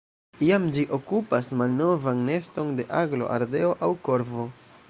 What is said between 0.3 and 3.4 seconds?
Iam ĝi okupas malnovan neston de aglo,